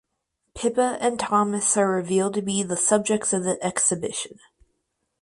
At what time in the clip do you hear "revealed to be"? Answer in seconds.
1.91-2.63